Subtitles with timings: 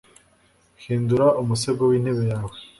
[0.83, 2.55] hindura umusego wintebe yawe